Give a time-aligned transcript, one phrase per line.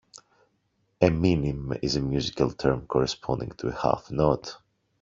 [1.01, 4.57] A minim is a musical term corresponding to a half note.